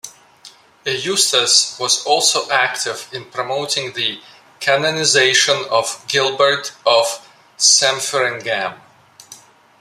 Eustace 0.83 1.77
was 1.77 2.03
also 2.05 2.49
active 2.49 3.07
in 3.13 3.23
promoting 3.25 3.93
the 3.93 4.19
canonization 4.59 5.63
of 5.69 6.03
Gilbert 6.07 6.73
of 6.87 7.29
Sempringham. 7.55 8.79